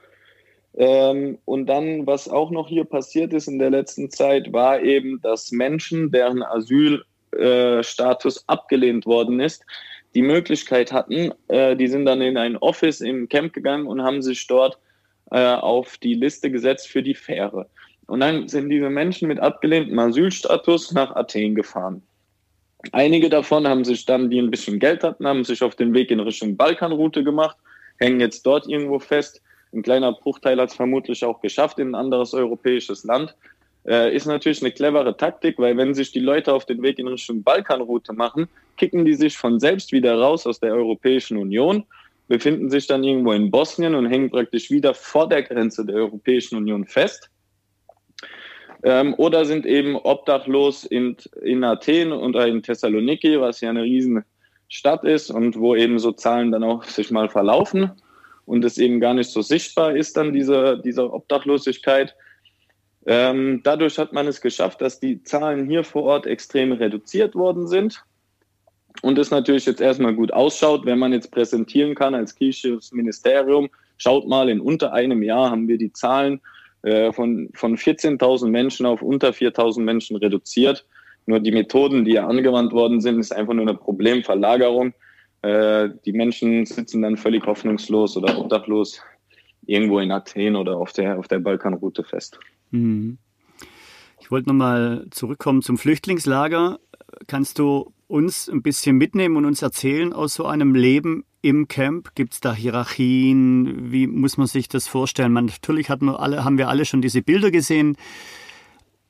[0.77, 5.21] Ähm, und dann, was auch noch hier passiert ist in der letzten Zeit, war eben,
[5.23, 9.65] dass Menschen, deren Asylstatus äh, abgelehnt worden ist,
[10.15, 14.23] die Möglichkeit hatten, äh, die sind dann in ein Office im Camp gegangen und haben
[14.23, 14.79] sich dort
[15.31, 17.69] äh, auf die Liste gesetzt für die Fähre.
[18.07, 22.03] Und dann sind diese Menschen mit abgelehntem Asylstatus nach Athen gefahren.
[22.93, 26.11] Einige davon haben sich dann, die ein bisschen Geld hatten, haben sich auf den Weg
[26.11, 27.57] in Richtung Balkanroute gemacht,
[27.99, 29.43] hängen jetzt dort irgendwo fest.
[29.77, 33.37] Ein kleiner Bruchteil hat es vermutlich auch geschafft in ein anderes europäisches Land.
[33.87, 37.07] Äh, ist natürlich eine clevere Taktik, weil wenn sich die Leute auf den Weg in
[37.07, 41.85] Richtung Balkanroute machen, kicken die sich von selbst wieder raus aus der Europäischen Union,
[42.27, 46.57] befinden sich dann irgendwo in Bosnien und hängen praktisch wieder vor der Grenze der Europäischen
[46.57, 47.31] Union fest
[48.83, 55.05] ähm, oder sind eben obdachlos in, in Athen oder in Thessaloniki, was ja eine Riesenstadt
[55.05, 57.93] ist und wo eben so Zahlen dann auch sich mal verlaufen
[58.47, 62.15] und es eben gar nicht so sichtbar ist, dann diese, diese Obdachlosigkeit.
[63.05, 67.69] Ähm, dadurch hat man es geschafft, dass die Zahlen hier vor Ort extrem reduziert worden
[67.69, 68.03] sind.
[69.03, 73.69] Und es natürlich jetzt erstmal gut ausschaut, wenn man jetzt präsentieren kann als griechisches Ministerium,
[73.99, 76.41] schaut mal, in unter einem Jahr haben wir die Zahlen
[76.83, 80.87] äh, von, von 14.000 Menschen auf unter 4.000 Menschen reduziert.
[81.27, 84.95] Nur die Methoden, die ja angewandt worden sind, ist einfach nur eine Problemverlagerung.
[85.43, 89.01] Äh, die Menschen sitzen dann völlig hoffnungslos oder obdachlos
[89.67, 92.39] irgendwo in Athen oder auf der, auf der Balkanroute fest.
[92.71, 93.19] Mhm.
[94.21, 96.81] Ich wollte nochmal zurückkommen zum Flüchtlingslager.
[97.27, 102.15] Kannst du uns ein bisschen mitnehmen und uns erzählen aus so einem Leben im Camp?
[102.15, 103.93] Gibt es da Hierarchien?
[103.93, 105.33] Wie muss man sich das vorstellen?
[105.33, 107.97] Man, natürlich hat man alle, haben wir alle schon diese Bilder gesehen,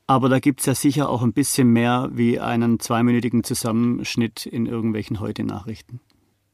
[0.07, 4.67] aber da gibt es ja sicher auch ein bisschen mehr wie einen zweiminütigen Zusammenschnitt in
[4.67, 6.01] irgendwelchen Heute-Nachrichten.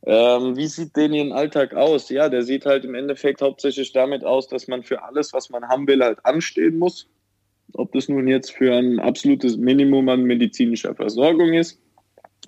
[0.05, 2.09] Ähm, wie sieht denn Ihr Alltag aus?
[2.09, 5.69] Ja, der sieht halt im Endeffekt hauptsächlich damit aus, dass man für alles, was man
[5.69, 7.09] haben will, halt anstehen muss.
[7.75, 11.79] Ob das nun jetzt für ein absolutes Minimum an medizinischer Versorgung ist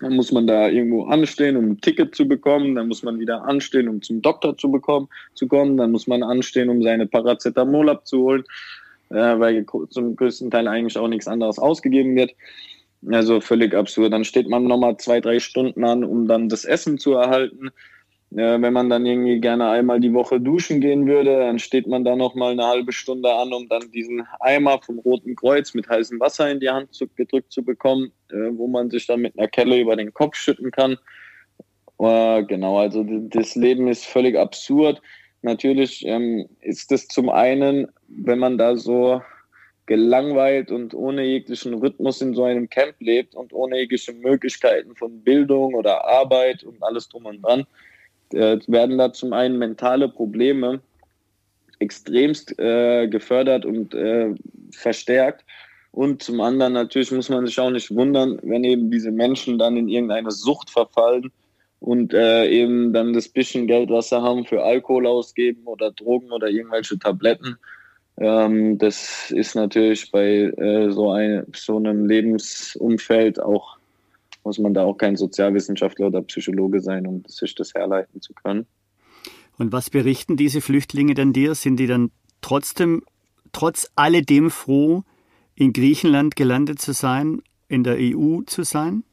[0.01, 2.75] dann muss man da irgendwo anstehen, um ein Ticket zu bekommen.
[2.75, 5.77] Dann muss man wieder anstehen, um zum Doktor zu bekommen, zu kommen.
[5.77, 8.45] Dann muss man anstehen, um seine Paracetamol abzuholen,
[9.11, 12.33] äh, weil zum größten Teil eigentlich auch nichts anderes ausgegeben wird.
[13.11, 14.13] Also völlig absurd.
[14.13, 17.71] Dann steht man nochmal zwei, drei Stunden an, um dann das Essen zu erhalten.
[18.33, 22.05] Äh, wenn man dann irgendwie gerne einmal die Woche duschen gehen würde, dann steht man
[22.05, 25.89] da noch mal eine halbe Stunde an, um dann diesen Eimer vom Roten Kreuz mit
[25.89, 29.39] heißem Wasser in die Hand zu, gedrückt zu bekommen, äh, wo man sich dann mit
[29.39, 30.97] einer Kelle über den Kopf schütten kann.
[31.99, 35.01] Äh, genau, also das Leben ist völlig absurd.
[35.43, 39.21] Natürlich ähm, ist es zum einen, wenn man da so
[39.87, 45.21] gelangweilt und ohne jeglichen Rhythmus in so einem Camp lebt und ohne jegliche Möglichkeiten von
[45.21, 47.67] Bildung oder Arbeit und alles drum und dran,
[48.33, 50.81] äh, werden da zum einen mentale Probleme
[51.79, 54.35] extremst äh, gefördert und äh,
[54.71, 55.45] verstärkt.
[55.93, 59.77] Und zum anderen natürlich muss man sich auch nicht wundern, wenn eben diese Menschen dann
[59.77, 61.31] in irgendeine Sucht verfallen
[61.79, 66.33] und äh, eben dann das bisschen Geld, was sie haben, für Alkohol ausgeben oder Drogen
[66.33, 67.59] oder irgendwelche Tabletten.
[68.17, 73.79] Ähm, das ist natürlich bei äh, so, ein, so einem Lebensumfeld auch
[74.45, 78.67] muss man da auch kein Sozialwissenschaftler oder Psychologe sein, um sich das herleiten zu können.
[79.57, 81.55] Und was berichten diese Flüchtlinge denn dir?
[81.55, 83.03] Sind die dann trotzdem,
[83.53, 85.05] trotz alledem froh,
[85.55, 89.05] in Griechenland gelandet zu sein, in der EU zu sein?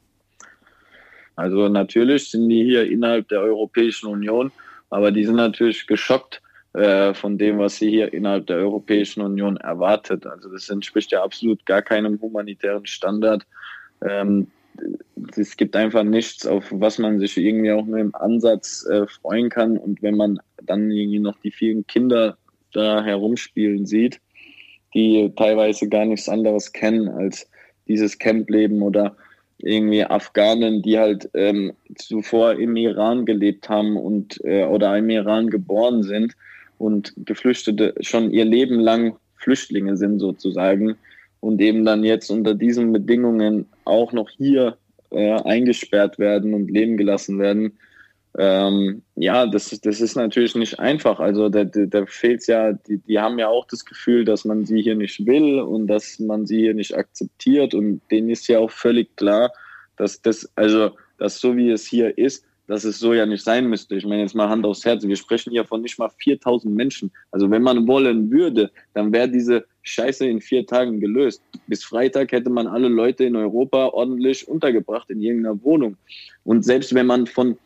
[1.36, 4.52] Also natürlich sind die hier innerhalb der Europäischen Union,
[4.90, 6.41] aber die sind natürlich geschockt
[6.74, 10.26] äh, von dem, was sie hier innerhalb der Europäischen Union erwartet.
[10.26, 13.46] Also das entspricht ja absolut gar keinem humanitären Standard.
[14.02, 14.46] Ähm,
[15.36, 19.50] es gibt einfach nichts, auf was man sich irgendwie auch nur im Ansatz äh, freuen
[19.50, 19.76] kann.
[19.76, 22.38] Und wenn man dann irgendwie noch die vielen Kinder
[22.72, 24.20] da herumspielen sieht,
[24.94, 27.48] die teilweise gar nichts anderes kennen als
[27.86, 29.16] dieses Campleben oder
[29.58, 35.50] irgendwie Afghanen, die halt ähm, zuvor im Iran gelebt haben und äh, oder im Iran
[35.50, 36.34] geboren sind
[36.78, 40.96] und Geflüchtete schon ihr Leben lang Flüchtlinge sind sozusagen
[41.40, 44.76] und eben dann jetzt unter diesen Bedingungen auch noch hier
[45.10, 47.72] äh, eingesperrt werden und leben gelassen werden.
[48.38, 51.20] ähm, ja, das, das ist natürlich nicht einfach.
[51.20, 54.80] Also da, da fehlt ja, die, die haben ja auch das Gefühl, dass man sie
[54.80, 57.74] hier nicht will und dass man sie hier nicht akzeptiert.
[57.74, 59.52] Und denen ist ja auch völlig klar,
[59.96, 63.68] dass das, also, dass so wie es hier ist, dass es so ja nicht sein
[63.68, 63.96] müsste.
[63.96, 65.02] Ich meine jetzt mal Hand aufs Herz.
[65.04, 67.10] Wir sprechen hier von nicht mal 4000 Menschen.
[67.30, 71.42] Also wenn man wollen würde, dann wäre diese Scheiße in vier Tagen gelöst.
[71.66, 75.96] Bis Freitag hätte man alle Leute in Europa ordentlich untergebracht in irgendeiner Wohnung.
[76.44, 77.58] Und selbst wenn man von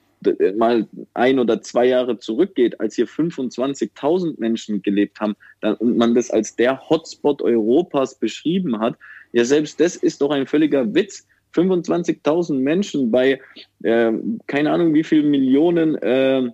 [0.57, 6.15] mal ein oder zwei Jahre zurückgeht, als hier 25.000 Menschen gelebt haben dann, und man
[6.15, 8.97] das als der Hotspot Europas beschrieben hat,
[9.33, 11.27] ja, selbst das ist doch ein völliger Witz.
[11.57, 13.41] 25.000 Menschen bei,
[13.83, 14.13] äh,
[14.47, 16.51] keine Ahnung, wie viele Millionen äh,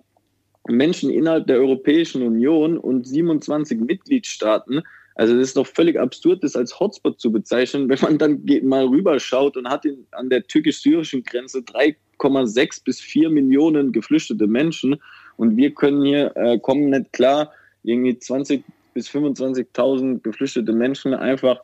[0.67, 4.81] Menschen innerhalb der Europäischen Union und 27 Mitgliedstaaten.
[5.15, 8.85] Also das ist doch völlig absurd, das als Hotspot zu bezeichnen, wenn man dann mal
[8.85, 14.99] rüberschaut und hat in, an der türkisch-syrischen Grenze 3,6 bis 4 Millionen geflüchtete Menschen
[15.37, 17.51] und wir können hier, äh, kommen nicht klar,
[17.83, 18.63] irgendwie 20
[18.93, 21.59] bis 25.000 geflüchtete Menschen einfach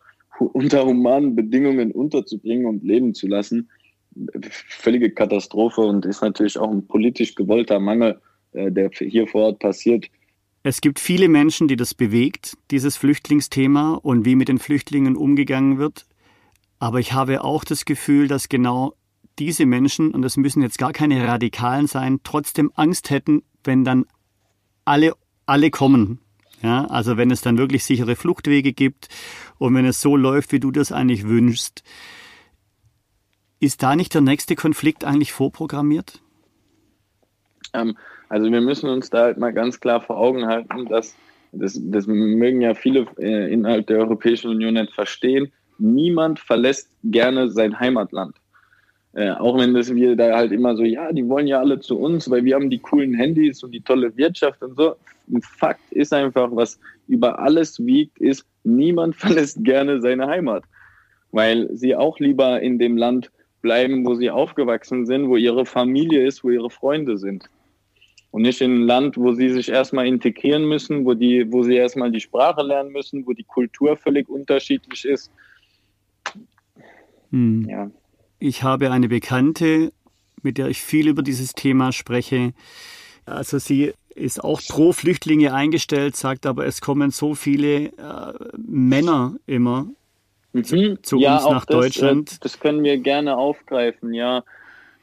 [0.45, 3.69] unter humanen Bedingungen unterzubringen und leben zu lassen.
[4.49, 8.19] Völlige Katastrophe und ist natürlich auch ein politisch gewollter Mangel,
[8.53, 10.07] äh, der hier vor Ort passiert.
[10.63, 15.77] Es gibt viele Menschen, die das bewegt, dieses Flüchtlingsthema und wie mit den Flüchtlingen umgegangen
[15.77, 16.05] wird.
[16.79, 18.93] Aber ich habe auch das Gefühl, dass genau
[19.37, 24.05] diese Menschen, und das müssen jetzt gar keine Radikalen sein, trotzdem Angst hätten, wenn dann
[24.83, 25.13] alle,
[25.45, 26.19] alle kommen.
[26.61, 29.07] Ja, also wenn es dann wirklich sichere Fluchtwege gibt
[29.59, 31.83] und wenn es so läuft, wie du das eigentlich wünschst,
[33.59, 36.21] ist da nicht der nächste Konflikt eigentlich vorprogrammiert?
[37.73, 37.97] Ähm,
[38.29, 41.15] also wir müssen uns da halt mal ganz klar vor Augen halten, dass
[41.51, 45.51] das, das mögen ja viele äh, innerhalb der Europäischen Union nicht verstehen.
[45.77, 48.35] Niemand verlässt gerne sein Heimatland.
[49.13, 51.97] Äh, auch wenn das wir da halt immer so, ja, die wollen ja alle zu
[51.99, 54.95] uns, weil wir haben die coolen Handys und die tolle Wirtschaft und so.
[55.31, 60.63] Ein Fakt ist einfach, was über alles wiegt, ist, niemand verlässt gerne seine Heimat,
[61.31, 66.25] weil sie auch lieber in dem Land bleiben, wo sie aufgewachsen sind, wo ihre Familie
[66.25, 67.49] ist, wo ihre Freunde sind.
[68.31, 71.75] Und nicht in ein Land, wo sie sich erstmal integrieren müssen, wo, die, wo sie
[71.75, 75.31] erstmal die Sprache lernen müssen, wo die Kultur völlig unterschiedlich ist.
[77.31, 77.67] Hm.
[77.67, 77.89] Ja.
[78.37, 79.91] Ich habe eine Bekannte,
[80.43, 82.53] mit der ich viel über dieses Thema spreche.
[83.25, 89.35] Also sie ist auch pro Flüchtlinge eingestellt, sagt aber, es kommen so viele äh, Männer
[89.45, 89.87] immer
[90.53, 90.63] mhm.
[90.63, 92.31] zu, zu ja, uns nach das, äh, Deutschland.
[92.31, 94.43] Äh, das können wir gerne aufgreifen, ja.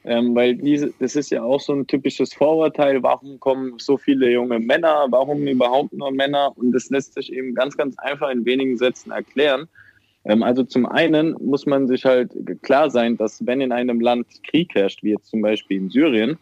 [0.05, 3.03] Ähm, weil diese, das ist ja auch so ein typisches Vorurteil.
[3.03, 5.07] Warum kommen so viele junge Männer?
[5.11, 6.53] Warum überhaupt nur Männer?
[6.55, 9.67] Und das lässt sich eben ganz, ganz einfach in wenigen Sätzen erklären.
[10.25, 12.31] Ähm, also zum einen muss man sich halt
[12.63, 16.39] klar sein, dass wenn in einem Land Krieg herrscht, wie jetzt zum Beispiel in Syrien,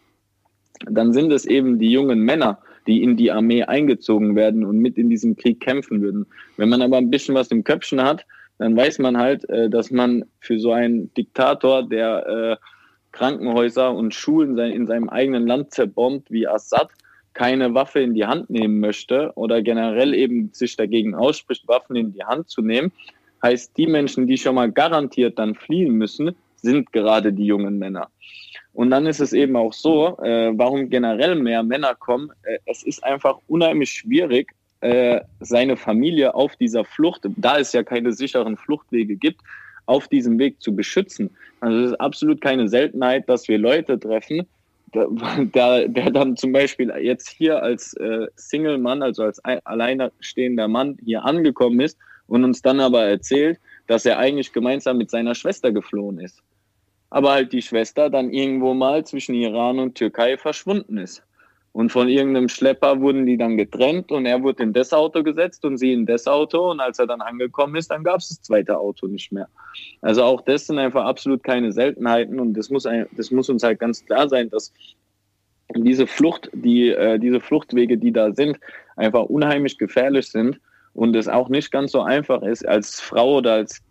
[0.89, 4.97] dann sind es eben die jungen Männer, die in die Armee eingezogen werden und mit
[4.97, 6.25] in diesem Krieg kämpfen würden.
[6.57, 8.25] Wenn man aber ein bisschen was im Köpfchen hat,
[8.57, 12.65] dann weiß man halt, äh, dass man für so einen Diktator, der äh,
[13.11, 16.89] Krankenhäuser und Schulen in seinem eigenen Land zerbombt wie Assad,
[17.33, 22.13] keine Waffe in die Hand nehmen möchte oder generell eben sich dagegen ausspricht, Waffen in
[22.13, 22.91] die Hand zu nehmen,
[23.45, 28.09] Heißt, die Menschen, die schon mal garantiert dann fliehen müssen, sind gerade die jungen Männer.
[28.75, 32.29] Und dann ist es eben auch so, äh, warum generell mehr Männer kommen.
[32.43, 37.83] Äh, es ist einfach unheimlich schwierig, äh, seine Familie auf dieser Flucht, da es ja
[37.83, 39.39] keine sicheren Fluchtwege gibt,
[39.85, 41.29] auf diesem Weg zu beschützen.
[41.61, 44.45] Also es ist absolut keine Seltenheit, dass wir Leute treffen,
[44.93, 51.23] der, der dann zum Beispiel jetzt hier als äh, Single-Mann, also als alleinstehender Mann hier
[51.23, 53.57] angekommen ist und uns dann aber erzählt,
[53.87, 56.43] dass er eigentlich gemeinsam mit seiner Schwester geflohen ist.
[57.15, 61.23] Aber halt die Schwester dann irgendwo mal zwischen Iran und Türkei verschwunden ist.
[61.71, 65.63] Und von irgendeinem Schlepper wurden die dann getrennt und er wurde in das Auto gesetzt
[65.63, 66.71] und sie in das Auto.
[66.71, 69.47] Und als er dann angekommen ist, dann gab es das zweite Auto nicht mehr.
[70.01, 73.79] Also auch das sind einfach absolut keine Seltenheiten und das muss, das muss uns halt
[73.79, 74.73] ganz klar sein, dass
[75.73, 78.59] diese Flucht, die, äh, diese Fluchtwege, die da sind,
[78.97, 80.59] einfach unheimlich gefährlich sind
[80.95, 83.81] und es auch nicht ganz so einfach ist, als Frau oder als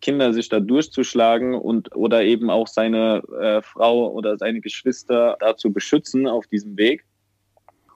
[0.00, 5.56] Kinder sich da durchzuschlagen und oder eben auch seine äh, Frau oder seine Geschwister da
[5.56, 7.04] zu beschützen auf diesem Weg.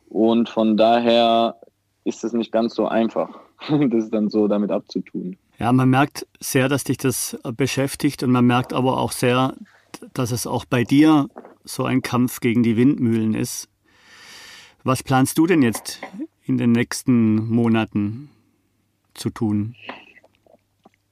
[0.08, 1.60] Und von daher
[2.02, 5.36] ist es nicht ganz so einfach, das dann so damit abzutun.
[5.60, 9.54] Ja, man merkt sehr, dass dich das beschäftigt und man merkt aber auch sehr,
[10.12, 11.28] dass es auch bei dir
[11.62, 13.68] so ein Kampf gegen die Windmühlen ist.
[14.82, 16.00] Was planst du denn jetzt
[16.44, 18.30] in den nächsten Monaten?
[19.16, 19.74] Zu tun?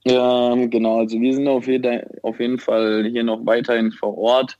[0.05, 0.99] Ja, genau.
[0.99, 4.59] Also wir sind auf jeden, auf jeden Fall hier noch weiterhin vor Ort.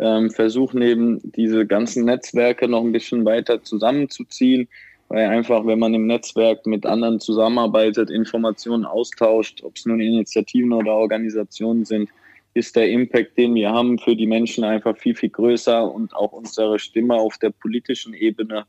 [0.00, 4.66] ähm, versuchen eben diese ganzen Netzwerke noch ein bisschen weiter zusammenzuziehen,
[5.08, 10.72] weil einfach, wenn man im Netzwerk mit anderen zusammenarbeitet, Informationen austauscht, ob es nun Initiativen
[10.72, 12.08] oder Organisationen sind,
[12.54, 16.32] ist der Impact, den wir haben für die Menschen einfach viel, viel größer und auch
[16.32, 18.64] unsere Stimme auf der politischen Ebene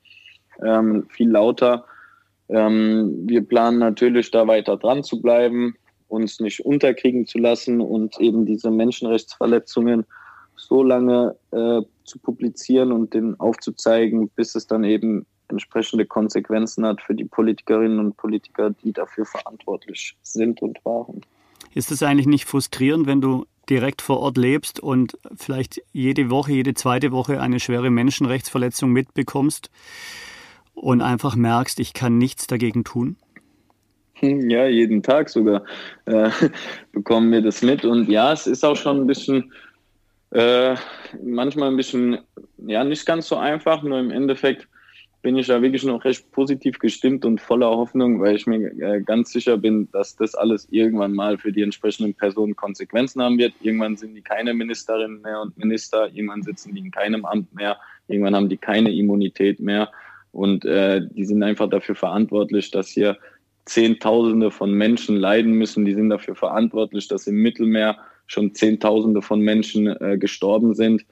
[0.63, 1.85] ähm, viel lauter.
[2.51, 5.75] Ähm, wir planen natürlich da weiter dran zu bleiben,
[6.09, 10.05] uns nicht unterkriegen zu lassen und eben diese Menschenrechtsverletzungen
[10.57, 17.01] so lange äh, zu publizieren und den aufzuzeigen, bis es dann eben entsprechende Konsequenzen hat
[17.01, 21.21] für die Politikerinnen und Politiker, die dafür verantwortlich sind und waren.
[21.73, 26.51] Ist es eigentlich nicht frustrierend, wenn du direkt vor Ort lebst und vielleicht jede Woche,
[26.51, 29.69] jede zweite Woche eine schwere Menschenrechtsverletzung mitbekommst
[30.73, 33.17] und einfach merkst, ich kann nichts dagegen tun?
[34.15, 35.63] Hm, ja, jeden Tag sogar
[36.05, 36.29] äh,
[36.91, 37.85] bekommen wir das mit.
[37.85, 39.51] Und ja, es ist auch schon ein bisschen,
[40.31, 40.75] äh,
[41.23, 42.19] manchmal ein bisschen,
[42.57, 44.67] ja, nicht ganz so einfach, nur im Endeffekt
[45.21, 49.01] bin ich da wirklich noch recht positiv gestimmt und voller Hoffnung, weil ich mir äh,
[49.01, 53.53] ganz sicher bin, dass das alles irgendwann mal für die entsprechenden Personen Konsequenzen haben wird.
[53.61, 57.77] Irgendwann sind die keine Ministerinnen mehr und Minister, irgendwann sitzen die in keinem Amt mehr,
[58.07, 59.91] irgendwann haben die keine Immunität mehr
[60.31, 63.17] und äh, die sind einfach dafür verantwortlich, dass hier
[63.65, 65.85] Zehntausende von Menschen leiden müssen.
[65.85, 71.05] Die sind dafür verantwortlich, dass im Mittelmeer schon Zehntausende von Menschen äh, gestorben sind.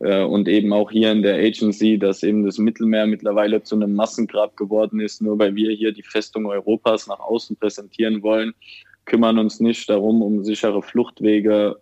[0.00, 3.94] Äh, und eben auch hier in der Agency, dass eben das Mittelmeer mittlerweile zu einem
[3.94, 8.52] Massengrab geworden ist, nur weil wir hier die Festung Europas nach außen präsentieren wollen,
[9.06, 11.76] kümmern uns nicht darum, um sichere Fluchtwege,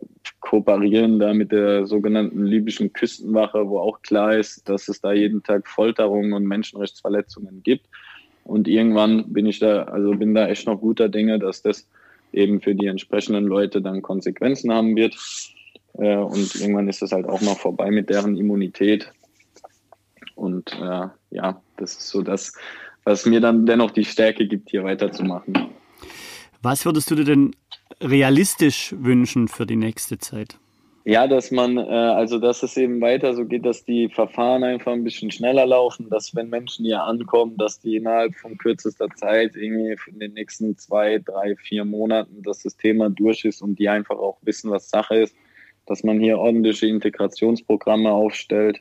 [0.44, 5.42] kooperieren da mit der sogenannten libyschen Küstenwache, wo auch klar ist, dass es da jeden
[5.42, 7.86] Tag Folterungen und Menschenrechtsverletzungen gibt.
[8.44, 11.88] Und irgendwann bin ich da, also bin da echt noch guter Dinge, dass das
[12.32, 15.16] eben für die entsprechenden Leute dann Konsequenzen haben wird.
[15.94, 19.10] Äh, und irgendwann ist es halt auch noch vorbei mit deren Immunität.
[20.34, 22.52] Und äh, ja, das ist so das,
[23.04, 25.70] was mir dann dennoch die Stärke gibt, hier weiterzumachen.
[26.60, 27.52] Was würdest du dir denn
[28.04, 30.58] realistisch wünschen für die nächste Zeit?
[31.06, 34.92] Ja, dass man, äh, also dass es eben weiter so geht, dass die Verfahren einfach
[34.92, 39.54] ein bisschen schneller laufen, dass wenn Menschen hier ankommen, dass die innerhalb von kürzester Zeit,
[39.54, 43.88] irgendwie in den nächsten zwei, drei, vier Monaten, dass das Thema durch ist und die
[43.88, 45.36] einfach auch wissen, was Sache ist
[45.86, 48.78] dass man hier ordentliche Integrationsprogramme aufstellt,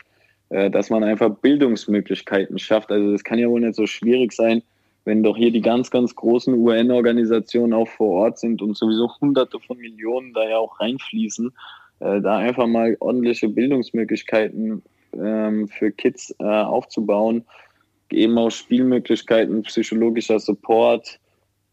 [0.49, 2.91] äh, dass man einfach Bildungsmöglichkeiten schafft.
[2.91, 4.63] Also es kann ja wohl nicht so schwierig sein,
[5.05, 9.59] wenn doch hier die ganz, ganz großen UN-Organisationen auch vor Ort sind und sowieso Hunderte
[9.59, 11.51] von Millionen da ja auch reinfließen,
[11.99, 14.81] äh, da einfach mal ordentliche Bildungsmöglichkeiten
[15.13, 17.43] ähm, für Kids äh, aufzubauen,
[18.11, 21.19] eben auch Spielmöglichkeiten, psychologischer Support,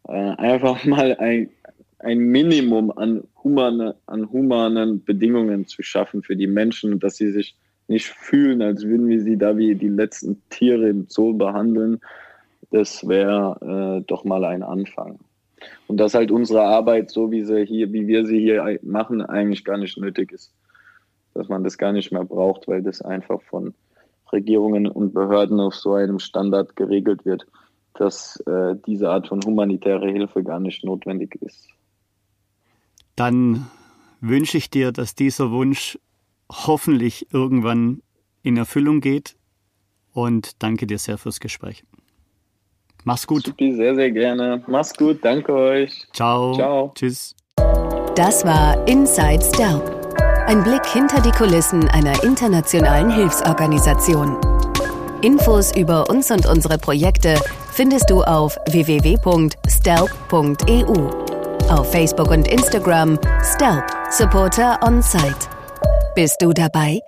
[0.05, 1.51] einfach mal ein,
[1.99, 7.55] ein Minimum an, humane, an humanen Bedingungen zu schaffen für die Menschen, dass sie sich
[7.89, 12.01] nicht fühlen, als würden wir sie da wie die letzten Tiere im Zoo behandeln,
[12.71, 15.19] das wäre äh, doch mal ein Anfang.
[15.89, 19.65] Und dass halt unsere Arbeit, so wie sie hier, wie wir sie hier machen, eigentlich
[19.65, 20.53] gar nicht nötig ist.
[21.35, 23.75] Dass man das gar nicht mehr braucht, weil das einfach von
[24.33, 27.47] Regierungen und Behörden auf so einem Standard geregelt wird,
[27.95, 31.69] dass äh, diese Art von humanitärer Hilfe gar nicht notwendig ist
[33.21, 33.71] dann
[34.23, 35.99] wünsche ich dir, dass dieser Wunsch
[36.51, 38.01] hoffentlich irgendwann
[38.43, 39.37] in Erfüllung geht
[40.13, 41.85] und danke dir sehr fürs Gespräch.
[43.05, 43.45] Mach's gut.
[43.47, 44.63] Supi, sehr, sehr gerne.
[44.67, 45.25] Mach's gut.
[45.25, 46.07] Danke euch.
[46.13, 46.55] Ciao.
[46.55, 46.93] Ciao.
[46.95, 47.35] Tschüss.
[48.15, 49.83] Das war Inside Stelp.
[50.47, 54.37] Ein Blick hinter die Kulissen einer internationalen Hilfsorganisation.
[55.23, 57.37] Infos über uns und unsere Projekte
[57.73, 59.61] findest du auf www.stelp.eu
[61.71, 65.49] auf Facebook und Instagram Stelp Supporter on Site.
[66.15, 67.01] Bist du dabei?